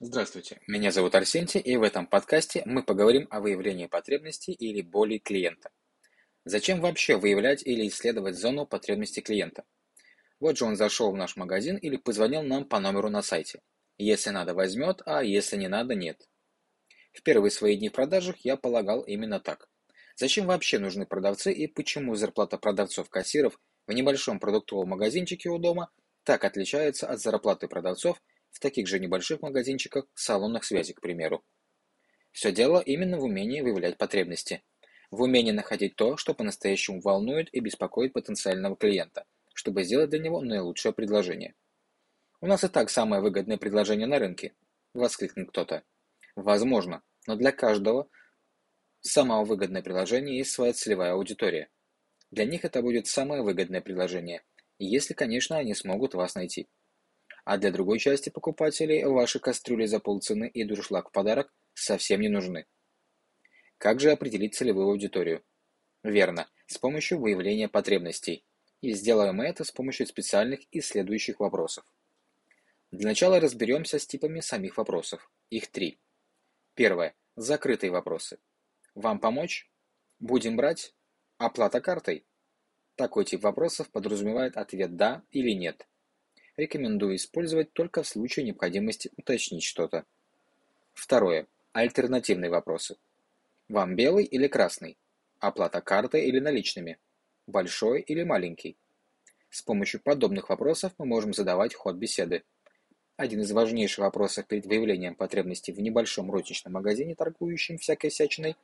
[0.00, 5.18] Здравствуйте, меня зовут Арсентий, и в этом подкасте мы поговорим о выявлении потребностей или боли
[5.18, 5.70] клиента.
[6.44, 9.62] Зачем вообще выявлять или исследовать зону потребностей клиента?
[10.40, 13.60] Вот же он зашел в наш магазин или позвонил нам по номеру на сайте.
[13.96, 16.28] Если надо, возьмет, а если не надо, нет.
[17.12, 19.68] В первые свои дни в продажах я полагал именно так.
[20.16, 25.88] Зачем вообще нужны продавцы и почему зарплата продавцов-кассиров в небольшом продуктовом магазинчике у дома
[26.24, 28.20] так отличается от зарплаты продавцов–
[28.54, 31.44] в таких же небольших магазинчиках, салонах связи, к примеру.
[32.30, 34.62] Все дело именно в умении выявлять потребности.
[35.10, 40.40] В умении находить то, что по-настоящему волнует и беспокоит потенциального клиента, чтобы сделать для него
[40.40, 41.54] наилучшее предложение.
[42.40, 44.54] «У нас и так самое выгодное предложение на рынке»,–
[44.94, 45.82] воскликнет кто-то.
[46.36, 48.08] Возможно, но для каждого
[49.00, 51.70] самого выгодное предложение есть своя целевая аудитория.
[52.30, 54.42] Для них это будет самое выгодное предложение,
[54.78, 56.68] если, конечно, они смогут вас найти
[57.44, 62.28] а для другой части покупателей ваши кастрюли за полцены и дуршлаг в подарок совсем не
[62.28, 62.66] нужны.
[63.78, 65.44] Как же определить целевую аудиторию?
[66.02, 68.44] Верно, с помощью выявления потребностей.
[68.80, 71.84] И сделаем мы это с помощью специальных и следующих вопросов.
[72.90, 75.30] Для начала разберемся с типами самих вопросов.
[75.50, 76.00] Их три.
[76.74, 77.14] Первое.
[77.36, 78.38] Закрытые вопросы.
[78.94, 79.70] Вам помочь?
[80.18, 80.94] Будем брать?
[81.38, 82.26] Оплата картой?
[82.94, 85.88] Такой тип вопросов подразумевает ответ «да» или «нет».
[86.56, 90.04] Рекомендую использовать только в случае необходимости уточнить что-то.
[90.92, 91.48] Второе.
[91.72, 92.96] Альтернативные вопросы.
[93.68, 94.96] Вам белый или красный?
[95.40, 96.98] Оплата картой или наличными?
[97.48, 98.76] Большой или маленький?
[99.50, 102.44] С помощью подобных вопросов мы можем задавать ход беседы.
[103.16, 108.56] Один из важнейших вопросов перед выявлением потребностей в небольшом розничном магазине, торгующем всякой всячиной,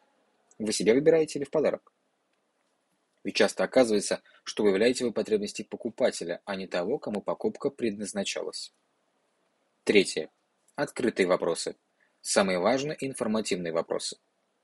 [0.59, 1.93] вы себе выбираете или в подарок?
[3.23, 8.73] Ведь часто оказывается, что выявляете вы потребности покупателя, а не того, кому покупка предназначалась.
[9.85, 10.31] Третье.
[10.75, 11.77] Открытые вопросы.
[12.23, 14.19] Самые важные информативные вопросы.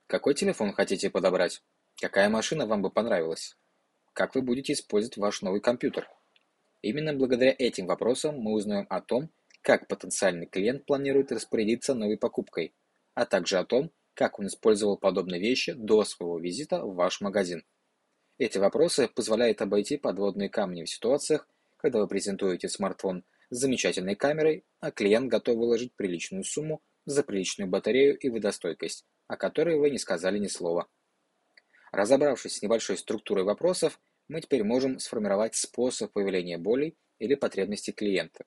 [0.07, 1.63] Какой телефон хотите подобрать?
[2.01, 3.57] Какая машина вам бы понравилась?
[4.13, 6.09] Как вы будете использовать ваш новый компьютер?
[6.81, 9.31] Именно благодаря этим вопросам мы узнаем о том,
[9.63, 12.75] как потенциальный клиент планирует распорядиться новой покупкой,
[13.15, 17.65] а также о том, как он использовал подобные вещи до своего визита в ваш магазин.
[18.39, 21.49] Эти вопросы позволяют обойти подводные камни в ситуациях,
[21.79, 27.71] когда вы презентуете смартфон с замечательной камерой, а клиент готов выложить приличную сумму за приличную
[27.71, 30.87] батарею и водостойкость, о которой вы не сказали ни слова.
[31.93, 33.99] Разобравшись с небольшой структурой вопросов,
[34.29, 38.45] мы теперь можем сформировать способ появления болей или потребностей клиента.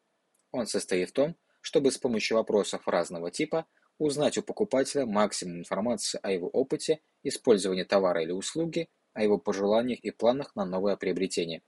[0.51, 3.65] Он состоит в том, чтобы с помощью вопросов разного типа
[3.97, 9.99] узнать у покупателя максимум информации о его опыте использования товара или услуги о его пожеланиях
[9.99, 11.61] и планах на новое приобретение.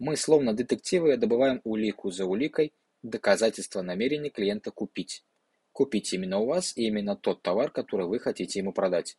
[0.00, 2.72] Мы, словно детективы, добываем улику за уликой
[3.02, 5.24] доказательства намерения клиента купить.
[5.70, 9.16] Купить именно у вас и именно тот товар, который вы хотите ему продать.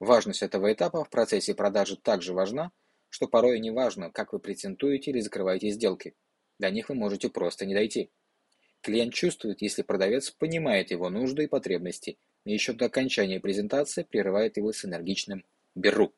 [0.00, 2.72] Важность этого этапа в процессе продажи также важна,
[3.10, 6.16] что порой не важно, как вы презентуете или закрываете сделки.
[6.58, 8.10] До них вы можете просто не дойти.
[8.80, 14.56] Клиент чувствует, если продавец понимает его нужды и потребности, и еще до окончания презентации прерывает
[14.56, 15.44] его с энергичным
[15.76, 16.12] «беру».